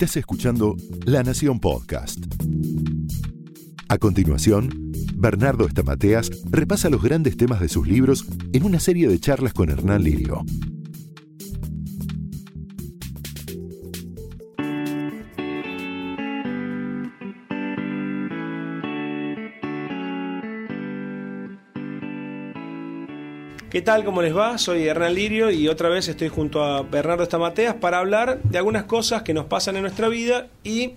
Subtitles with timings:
[0.00, 2.24] Estás escuchando La Nación Podcast.
[3.88, 9.18] A continuación, Bernardo Estamateas repasa los grandes temas de sus libros en una serie de
[9.18, 10.44] charlas con Hernán Lirio.
[23.70, 24.02] ¿Qué tal?
[24.02, 24.56] ¿Cómo les va?
[24.56, 28.84] Soy Hernán Lirio y otra vez estoy junto a Bernardo Estamateas para hablar de algunas
[28.84, 30.94] cosas que nos pasan en nuestra vida y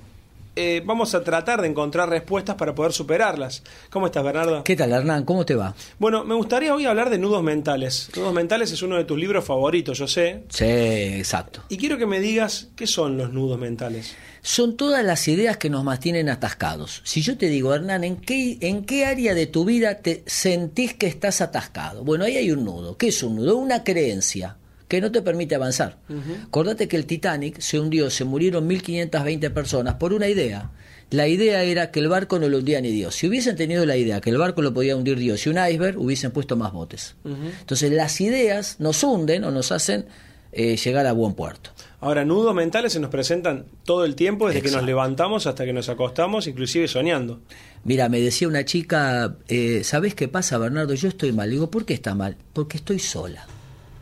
[0.55, 3.64] eh, vamos a tratar de encontrar respuestas para poder superarlas.
[3.90, 4.64] ¿Cómo estás, Bernardo?
[4.64, 5.24] ¿Qué tal, Hernán?
[5.24, 5.74] ¿Cómo te va?
[5.98, 8.10] Bueno, me gustaría hoy hablar de nudos mentales.
[8.16, 10.44] Nudos mentales es uno de tus libros favoritos, yo sé.
[10.50, 11.64] Sí, exacto.
[11.70, 14.16] Y quiero que me digas qué son los nudos mentales.
[14.41, 17.02] Son todas las ideas que nos mantienen atascados.
[17.05, 20.96] Si yo te digo, Hernán, ¿en qué, ¿en qué área de tu vida te sentís
[20.96, 22.04] que estás atascado?
[22.04, 22.98] Bueno, ahí hay un nudo.
[22.98, 23.58] ¿Qué es un nudo?
[23.58, 24.58] Una creencia
[24.91, 26.00] que no te permite avanzar.
[26.48, 30.72] Acordate que el Titanic se hundió, se murieron 1520 personas por una idea.
[31.12, 33.16] La idea era que el barco no lo hundía ni Dios.
[33.16, 35.98] Si hubiesen tenido la idea que el barco lo podía hundir Dios y un iceberg,
[35.98, 37.16] hubiesen puesto más botes.
[37.24, 40.07] Entonces las ideas nos hunden o nos hacen
[40.51, 41.70] eh, llegar a buen puerto.
[42.01, 45.71] Ahora, nudos mentales se nos presentan todo el tiempo, desde que nos levantamos hasta que
[45.71, 47.40] nos acostamos, inclusive soñando.
[47.85, 50.96] Mira, me decía una chica, eh, ¿sabes qué pasa, Bernardo?
[50.96, 51.49] Yo estoy mal.
[51.49, 52.35] Digo, ¿por qué está mal?
[52.51, 53.48] Porque estoy sola.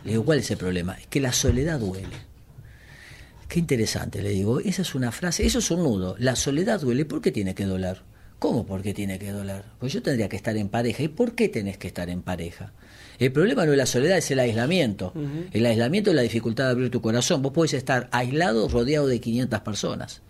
[0.03, 0.93] Le digo, ¿cuál es el problema?
[0.93, 2.29] Es que la soledad duele.
[3.47, 4.59] Qué interesante, le digo.
[4.59, 6.15] Esa es una frase, eso es un nudo.
[6.19, 8.01] La soledad duele, ¿por qué tiene que doler?
[8.37, 9.65] ¿Cómo por qué tiene que doler?
[9.79, 11.03] Pues yo tendría que estar en pareja.
[11.03, 12.71] ¿Y por qué tenés que estar en pareja?
[13.17, 15.13] El problema no es la soledad, es el aislamiento.
[15.51, 17.41] El aislamiento es la dificultad de abrir tu corazón.
[17.41, 20.21] Vos podés estar aislado, rodeado de 500 personas.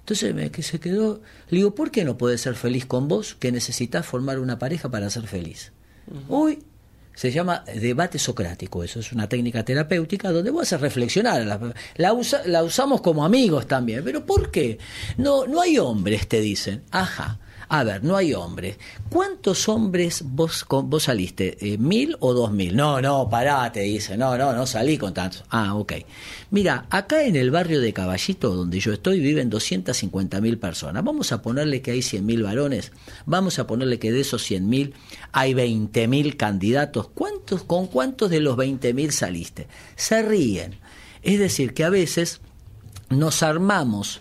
[0.00, 3.36] Entonces me, que se quedó, le digo, ¿por qué no podés ser feliz con vos
[3.36, 5.72] que necesitas formar una pareja para ser feliz?
[6.28, 6.58] Hoy
[7.14, 11.44] se llama debate socrático, eso es una técnica terapéutica donde vos haces reflexionar.
[11.46, 11.60] La,
[11.96, 14.78] la, la, usamos como amigos también, pero ¿por qué?
[15.18, 16.82] No, no hay hombres, te dicen.
[16.90, 17.38] Ajá.
[17.74, 18.76] A ver, no hay hombres.
[19.08, 21.56] ¿Cuántos hombres vos, con, vos saliste?
[21.58, 22.76] Eh, ¿Mil o dos mil?
[22.76, 24.14] No, no, pará, te dice.
[24.18, 25.42] No, no, no salí con tantos.
[25.48, 25.94] Ah, ok.
[26.50, 31.02] Mira, acá en el barrio de Caballito, donde yo estoy, viven 250 mil personas.
[31.02, 32.92] Vamos a ponerle que hay 100 mil varones.
[33.24, 34.92] Vamos a ponerle que de esos 100 mil
[35.32, 37.08] hay 20 mil candidatos.
[37.08, 39.66] ¿Cuántos, ¿Con cuántos de los 20 mil saliste?
[39.96, 40.78] Se ríen.
[41.22, 42.42] Es decir, que a veces
[43.08, 44.20] nos armamos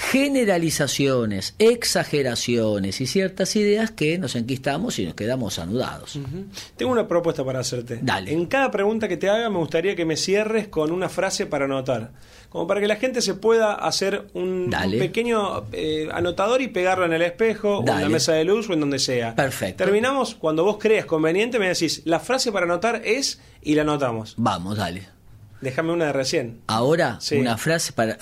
[0.00, 6.16] generalizaciones, exageraciones y ciertas ideas que nos enquistamos y nos quedamos anudados.
[6.16, 6.44] Uh -huh.
[6.76, 7.98] Tengo una propuesta para hacerte.
[8.02, 8.32] Dale.
[8.32, 11.66] En cada pregunta que te haga me gustaría que me cierres con una frase para
[11.66, 12.12] anotar.
[12.48, 17.04] Como para que la gente se pueda hacer un, un pequeño eh, anotador y pegarlo
[17.04, 17.92] en el espejo Dale.
[17.92, 19.36] o en la mesa de luz o en donde sea.
[19.36, 19.84] Perfecto.
[19.84, 24.34] Terminamos cuando vos creas conveniente, me decís, la frase para anotar es y la anotamos.
[24.36, 25.19] Vamos, dale.
[25.60, 26.60] Déjame una de recién.
[26.66, 27.36] Ahora, Sí.
[27.36, 28.16] una frase para...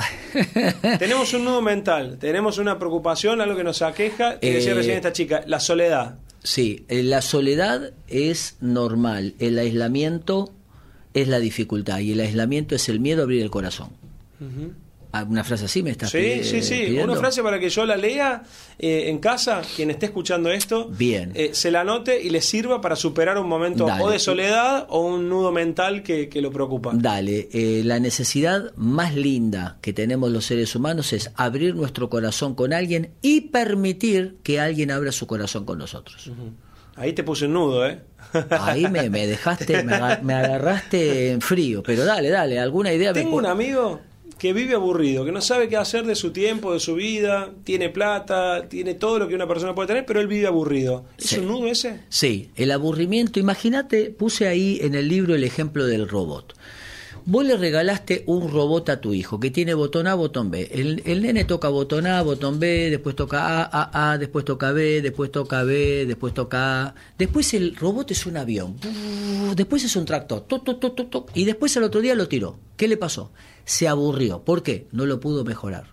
[0.98, 4.96] tenemos un nudo mental, tenemos una preocupación, algo que nos aqueja, que decía Eh, recién
[4.96, 6.18] esta chica, la soledad.
[6.42, 10.52] Sí, eh, la soledad es normal, el aislamiento
[11.14, 13.90] es la dificultad y el aislamiento es el miedo a abrir el corazón.
[15.24, 16.74] Una frase así me estás Sí, sí, sí.
[16.86, 17.12] pidiendo?
[17.12, 18.42] Una frase para que yo la lea
[18.78, 21.32] eh, en casa, quien esté escuchando esto, Bien.
[21.34, 24.02] eh, se la anote y le sirva para superar un momento Dale.
[24.04, 26.92] o de soledad o un nudo mental que, que lo preocupa.
[26.94, 32.54] Dale, eh, la necesidad más linda que tenemos los seres humanos es abrir nuestro corazón
[32.54, 36.30] con alguien y permitir que alguien abra su corazón con nosotros.
[36.96, 38.00] Ahí te puse un nudo, ¿eh?
[38.50, 43.12] Ahí me, me dejaste, me, aga- me agarraste en frío, pero dale, dale, alguna idea
[43.12, 44.00] Tengo un amigo
[44.38, 47.88] que vive aburrido, que no sabe qué hacer de su tiempo, de su vida, tiene
[47.88, 51.04] plata, tiene todo lo que una persona puede tener, pero él vive aburrido.
[51.18, 51.38] ¿Es Sí.
[51.38, 52.00] un nudo ese?
[52.08, 53.40] Sí, el aburrimiento.
[53.40, 56.54] Imagínate, puse ahí en el libro el ejemplo del robot.
[57.30, 60.70] Vos le regalaste un robot a tu hijo que tiene botón A, botón B.
[60.72, 64.72] El, el nene toca botón A, botón B, después toca A, A, A, después toca
[64.72, 66.94] B, después toca B, después toca A.
[67.18, 68.76] Después el robot es un avión.
[69.54, 70.40] Después es un tractor.
[70.40, 71.30] Toc, toc, toc, toc, toc.
[71.34, 72.58] Y después el otro día lo tiró.
[72.78, 73.30] ¿Qué le pasó?
[73.66, 74.40] Se aburrió.
[74.42, 74.86] ¿Por qué?
[74.92, 75.92] No lo pudo mejorar.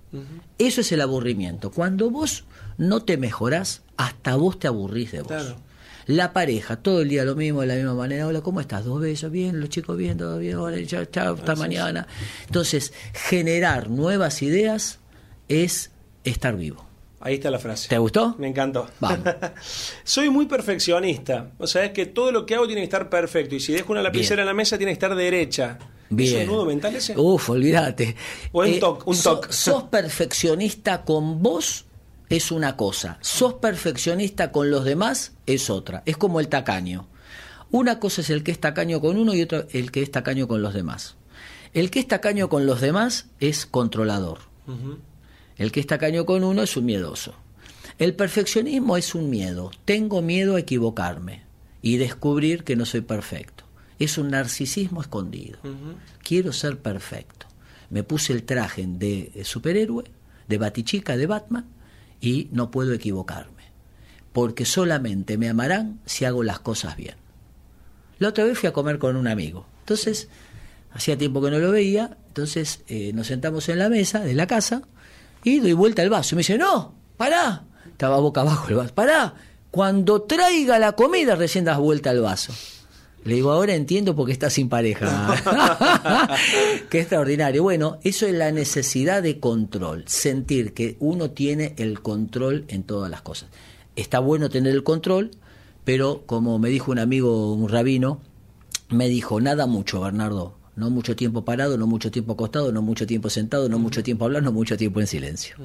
[0.57, 1.69] Eso es el aburrimiento.
[1.69, 2.45] Cuando vos
[2.77, 5.27] no te mejorás, hasta vos te aburrís de vos.
[5.27, 5.57] Claro.
[6.07, 8.27] La pareja, todo el día lo mismo, de la misma manera.
[8.27, 8.85] Hola, ¿cómo estás?
[8.85, 12.05] Dos besos, bien, los chicos bien, todo bien, hola, chao, chao, hasta mañana.
[12.45, 14.99] Entonces, generar nuevas ideas
[15.47, 15.91] es
[16.23, 16.85] estar vivo.
[17.21, 17.89] Ahí está la frase.
[17.89, 18.35] ¿Te gustó?
[18.37, 18.87] Me encantó.
[18.99, 19.27] Vamos.
[20.03, 21.49] Soy muy perfeccionista.
[21.57, 23.55] O sea, es que todo lo que hago tiene que estar perfecto.
[23.55, 24.41] Y si dejo una lapicera Bien.
[24.41, 25.79] en la mesa, tiene que estar derecha.
[26.11, 26.41] Bien.
[26.41, 27.17] ¿Es un nudo mental ese?
[27.17, 28.15] Uf, olvídate.
[28.51, 31.85] O un Eh, toc, un so- sos perfeccionista con vos
[32.29, 33.17] es una cosa.
[33.21, 36.03] Sos perfeccionista con los demás es otra.
[36.05, 37.07] Es como el tacaño.
[37.71, 40.47] Una cosa es el que es tacaño con uno y otra el que es tacaño
[40.47, 41.15] con los demás.
[41.73, 44.39] El que es tacaño con los demás es controlador.
[45.57, 47.35] El que está caño con uno es un miedoso.
[47.97, 49.71] El perfeccionismo es un miedo.
[49.85, 51.43] Tengo miedo a equivocarme
[51.81, 53.63] y descubrir que no soy perfecto.
[53.99, 55.59] Es un narcisismo escondido.
[56.23, 57.45] Quiero ser perfecto.
[57.89, 60.05] Me puse el traje de superhéroe,
[60.47, 61.65] de batichica, de Batman,
[62.21, 63.63] y no puedo equivocarme.
[64.33, 67.15] Porque solamente me amarán si hago las cosas bien.
[68.19, 69.65] La otra vez fui a comer con un amigo.
[69.79, 70.29] Entonces,
[70.91, 74.47] hacía tiempo que no lo veía, entonces eh, nos sentamos en la mesa de la
[74.47, 74.81] casa
[75.43, 76.33] y doy vuelta el vaso.
[76.33, 77.63] Y me dice, no, pará.
[77.85, 78.93] Estaba boca abajo el vaso.
[78.93, 79.35] Pará,
[79.71, 82.53] cuando traiga la comida recién das vuelta al vaso.
[83.25, 85.35] Le digo, ahora entiendo por qué estás sin pareja.
[86.91, 87.63] qué extraordinario.
[87.63, 93.09] Bueno, eso es la necesidad de control, sentir que uno tiene el control en todas
[93.09, 93.49] las cosas.
[93.95, 95.31] Está bueno tener el control,
[95.83, 98.21] pero como me dijo un amigo, un rabino,
[98.89, 100.55] me dijo, nada mucho, Bernardo.
[100.75, 104.25] No mucho tiempo parado, no mucho tiempo acostado, no mucho tiempo sentado, no mucho tiempo
[104.25, 105.55] hablando, no mucho tiempo en silencio.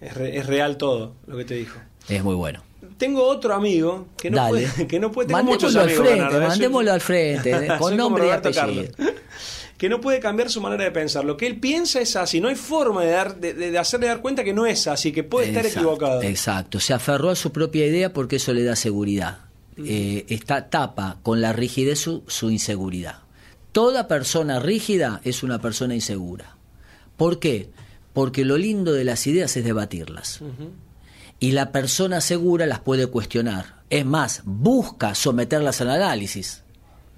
[0.00, 1.80] es, real todo lo que te dijo.
[2.08, 2.67] Es muy bueno.
[2.98, 7.68] Tengo otro amigo que no puede, que no puede mandémoslo al frente, mandémoslo al frente,
[7.78, 8.92] con nombre y apellido.
[9.78, 11.24] Que no puede cambiar su manera de pensar.
[11.24, 12.40] Lo que él piensa es así.
[12.40, 15.50] No hay forma de, dar, de, hacerle dar cuenta que no es así, que puede
[15.50, 16.20] estar equivocado.
[16.22, 16.80] Exacto.
[16.80, 19.38] Se aferró a su propia idea porque eso le da seguridad.
[19.76, 23.20] Eh, está tapa con la rigidez su, su inseguridad.
[23.70, 26.56] Toda persona rígida es una persona insegura.
[27.16, 27.70] ¿Por qué?
[28.12, 30.40] Porque lo lindo de las ideas es debatirlas.
[31.40, 33.82] Y la persona segura las puede cuestionar.
[33.90, 36.64] Es más, busca someterlas al análisis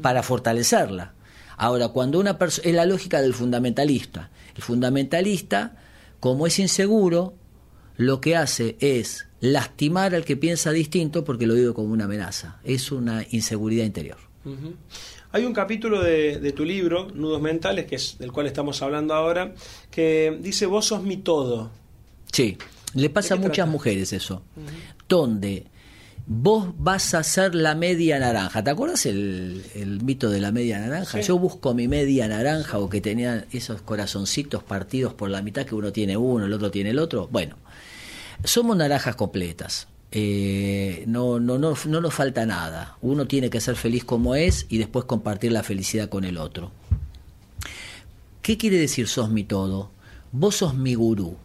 [0.01, 1.15] para fortalecerla.
[1.57, 2.69] Ahora, cuando una persona.
[2.69, 4.31] Es la lógica del fundamentalista.
[4.55, 5.77] El fundamentalista,
[6.19, 7.35] como es inseguro,
[7.97, 12.61] lo que hace es lastimar al que piensa distinto porque lo vive como una amenaza.
[12.65, 14.19] Es una inseguridad interior.
[15.33, 19.55] Hay un capítulo de, tu libro, Nudos Mentales, que es del cual estamos hablando ahora,
[19.91, 21.71] que dice, vos sos mi todo.
[22.33, 22.57] Sí,
[22.95, 24.43] le pasa a muchas mujeres eso,
[25.09, 25.67] donde
[26.27, 28.63] vos vas a ser la media naranja.
[28.63, 31.21] ¿Te acuerdas el, mito de la media naranja?
[31.21, 35.75] Yo busco mi media naranja o que tenían esos corazoncitos partidos por la mitad, que
[35.75, 37.29] uno tiene uno, el otro tiene el otro.
[37.31, 37.57] Bueno,
[38.45, 39.89] somos naranjas completas.
[40.13, 42.97] Eh, no, no, no, no nos falta nada.
[43.01, 46.73] Uno tiene que ser feliz como es y después compartir la felicidad con el otro.
[48.43, 49.91] ¿Qué quiere decir sos mi todo?
[50.33, 51.37] Vos sos mi gurú.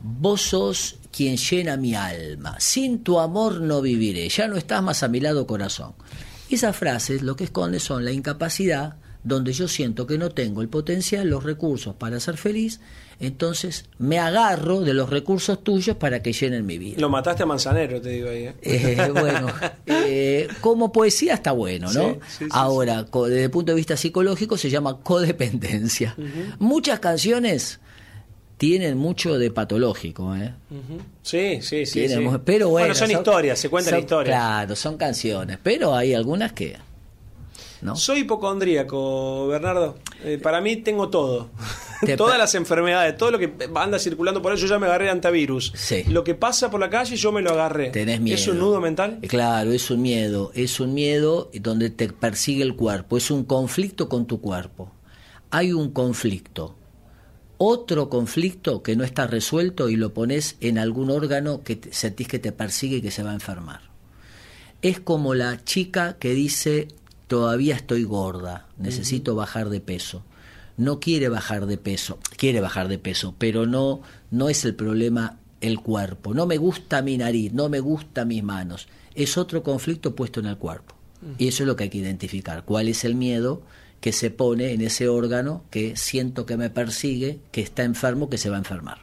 [0.00, 2.56] Vos sos quien llena mi alma.
[2.60, 4.28] Sin tu amor no viviré.
[4.28, 5.94] Ya no estás más a mi lado corazón.
[6.50, 8.96] Esas frases lo que esconden son la incapacidad
[9.26, 12.80] donde yo siento que no tengo el potencial, los recursos para ser feliz,
[13.18, 17.00] entonces me agarro de los recursos tuyos para que llenen mi vida.
[17.00, 18.44] Lo mataste a Manzanero, te digo ahí.
[18.44, 18.54] ¿eh?
[18.62, 19.48] Eh, bueno,
[19.86, 22.18] eh, como poesía está bueno, ¿no?
[22.50, 26.14] Ahora, desde el punto de vista psicológico se llama codependencia.
[26.60, 27.80] Muchas canciones
[28.56, 30.54] tienen mucho de patológico, ¿eh?
[31.22, 32.06] Sí, sí, sí.
[32.44, 34.36] Pero bueno, son, historias, se cuentan historias.
[34.36, 36.76] Claro, son canciones, pero hay algunas que
[37.94, 39.96] soy hipocondríaco, Bernardo.
[40.24, 41.50] Eh, para mí tengo todo.
[42.16, 45.72] Todas las enfermedades, todo lo que anda circulando por ahí, yo ya me agarré antivirus.
[46.08, 47.88] Lo que pasa por la calle, yo me lo agarré.
[47.88, 48.34] Tenés miedo.
[48.34, 49.18] ¿Es un nudo mental?
[49.26, 50.52] Claro, es un miedo.
[50.54, 53.16] Es un miedo donde te persigue el cuerpo.
[53.16, 54.92] Es un conflicto con tu cuerpo.
[55.50, 56.74] Hay un conflicto.
[57.58, 62.38] Otro conflicto que no está resuelto y lo pones en algún órgano que sentís que
[62.38, 63.80] te persigue y que se va a enfermar.
[64.82, 66.88] Es como la chica que dice
[67.28, 70.22] todavía estoy gorda, necesito bajar de peso.
[70.76, 75.38] No quiere bajar de peso, quiere bajar de peso, pero no, no es el problema
[75.62, 76.34] el cuerpo.
[76.34, 78.86] No me gusta mi nariz, no me gusta mis manos.
[79.14, 80.94] Es otro conflicto puesto en el cuerpo.
[81.38, 82.64] Y eso es lo que hay que identificar.
[82.64, 83.62] ¿Cuál es el miedo
[84.00, 88.38] que se pone en ese órgano que siento que me persigue, que está enfermo, que
[88.38, 88.98] se va a enfermar?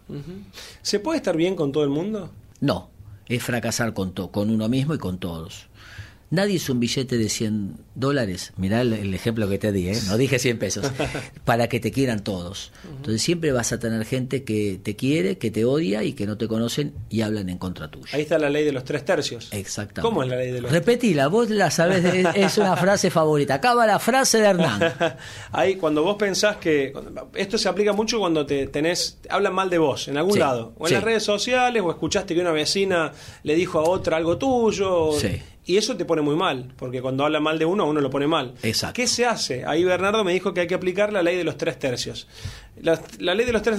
[0.82, 2.32] ¿Se puede estar bien con todo el mundo?
[2.60, 2.90] No,
[3.28, 5.68] es fracasar con, con uno mismo y con todos.
[6.34, 10.00] Nadie es un billete de 100 dólares, mirá el, ejemplo que te di, ¿eh?
[10.08, 10.92] no dije 100 pesos,
[11.46, 12.72] para que te quieran todos.
[12.90, 16.36] Entonces siempre vas a tener gente que te quiere, que te odia y que no
[16.36, 18.08] te conocen y hablan en contra tuya.
[18.13, 19.50] Ahí está la ley de los tres tercios.
[19.52, 20.02] Exactamente.
[20.02, 23.54] ¿Cómo es la ley de los Repetila, vos la sabés, es una frase favorita.
[23.54, 24.82] Acaba la frase de Hernán.
[25.52, 26.94] Ahí, cuando vos pensás que.
[27.36, 29.20] Esto se aplica mucho cuando te tenés.
[29.30, 30.74] hablan mal de vos, en algún lado.
[30.80, 33.12] O en las redes sociales, o escuchaste que una vecina
[33.44, 35.12] le dijo a otra algo tuyo.
[35.12, 38.10] Sí y eso te pone muy mal, porque cuando habla mal de uno, uno lo
[38.10, 38.53] pone mal.
[38.63, 38.96] Exacto.
[38.96, 39.65] ¿Qué se hace?
[39.65, 42.27] Ahí Bernardo me dijo que hay que aplicar la ley de los tres tercios.
[42.82, 43.77] La, ley de los tres,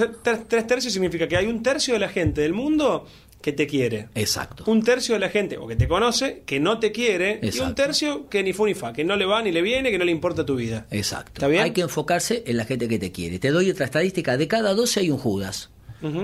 [0.67, 3.07] tercios significa que hay un tercio de la gente del mundo
[3.43, 4.09] que te quiere.
[4.15, 4.65] Exacto.
[4.67, 7.69] Un tercio de la gente, o que te conoce, que no te quiere, y Exacto.
[7.69, 9.99] un tercio que ni fu ni fa, que no le va ni le viene, que
[9.99, 10.87] no le importa tu vida.
[10.91, 11.33] Exacto.
[11.35, 11.63] ¿Está bien?
[11.63, 13.39] Hay que enfocarse en la gente que te quiere.
[13.39, 14.39] Te doy otra estadística.
[14.39, 15.69] De cada 12 hay un Judas.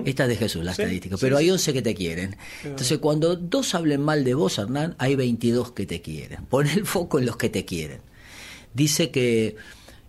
[0.05, 1.17] Esta es de Jesús, la Sí, estadística.
[1.19, 1.45] Pero sí.
[1.45, 2.37] hay 11 que te quieren.
[2.65, 6.45] Entonces, cuando dos hablen mal de vos, Hernán, hay 22 que te quieren.
[6.47, 8.01] Pon el foco en los que te quieren.
[8.75, 9.57] Dice que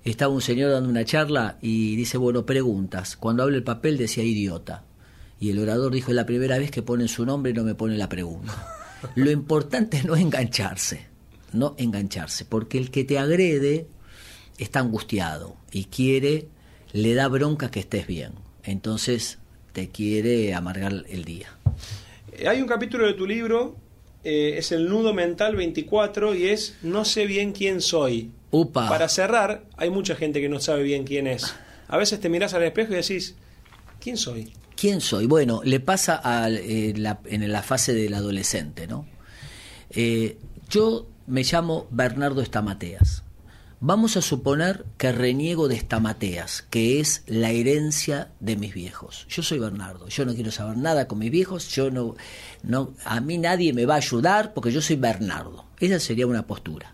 [0.04, 3.16] estaba un señor dando una charla y dice, bueno, preguntas.
[3.16, 4.84] Cuando habla el papel decía idiota.
[5.40, 7.74] Y el orador dijo, es la primera vez que ponen su nombre y no me
[7.76, 8.78] pone la pregunta.
[9.16, 11.08] Lo importante es no engancharse,
[11.54, 13.88] no engancharse, porque el que te agrede
[14.60, 16.48] está angustiado y quiere,
[16.94, 18.34] le da bronca que estés bien.
[18.64, 19.40] Entonces
[19.74, 21.48] te quiere amargar el día.
[22.34, 23.76] Eh, Hay un capítulo de tu libro,
[24.24, 28.32] eh, es el nudo mental 24, y es No sé bien quién soy.
[28.52, 28.90] Upa.
[28.90, 31.54] Para cerrar, hay mucha gente que no sabe bien quién es.
[31.88, 33.36] A veces te miras al espejo y decís,
[34.00, 34.54] ¿quién soy?
[34.76, 35.26] ¿Quién soy?
[35.28, 39.06] Bueno, le pasa eh, la- en la fase del adolescente, ¿no?
[39.92, 40.38] Eh,
[40.70, 43.24] yo me llamo Bernardo Estamateas.
[43.84, 49.26] Vamos a suponer que reniego de Estamateas, que es la herencia de mis viejos.
[49.28, 52.14] Yo soy Bernardo, yo no quiero saber nada con mis viejos, yo no,
[52.62, 55.66] no, a mí nadie me va a ayudar porque yo soy Bernardo.
[55.80, 56.94] Esa sería una postura.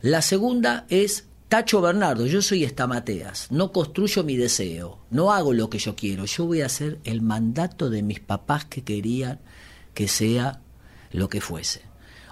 [0.00, 5.68] La segunda es Tacho Bernardo, yo soy Estamateas, no construyo mi deseo, no hago lo
[5.68, 9.40] que yo quiero, yo voy a hacer el mandato de mis papás que querían
[9.92, 10.62] que sea
[11.12, 11.82] lo que fuese.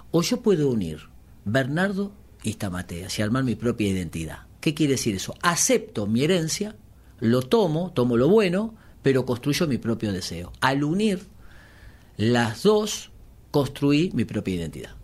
[0.09, 1.09] O yo puedo unir
[1.45, 4.39] Bernardo y Estamateas y armar mi propia identidad.
[4.59, 5.35] ¿Qué quiere decir eso?
[5.41, 6.75] Acepto mi herencia,
[7.19, 10.53] lo tomo, tomo lo bueno, pero construyo mi propio deseo.
[10.61, 11.21] Al unir
[12.17, 13.11] las dos,
[13.51, 14.95] construí mi propia identidad.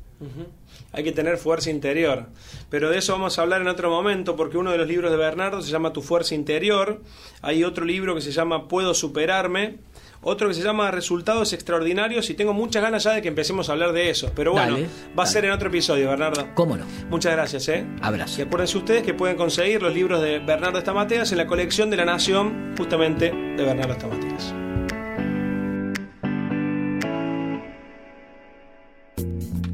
[0.92, 2.28] Hay que tener fuerza interior.
[2.70, 5.18] Pero de eso vamos a hablar en otro momento, porque uno de los libros de
[5.18, 7.02] Bernardo se llama Tu fuerza interior.
[7.42, 9.78] Hay otro libro que se llama Puedo superarme.
[10.22, 12.30] Otro que se llama Resultados extraordinarios.
[12.30, 14.32] Y tengo muchas ganas ya de que empecemos a hablar de eso.
[14.36, 16.48] Pero bueno, Dale, va a ser en otro episodio, Bernardo.
[16.56, 16.86] ¿Cómo no?
[17.10, 17.86] Muchas gracias, ¿eh?
[18.02, 18.42] Abrazo.
[18.42, 21.98] Y acuérdense ustedes que pueden conseguir los libros de Bernardo Estamateas en la colección de
[21.98, 24.59] la Nación, justamente de Bernardo Estamateas.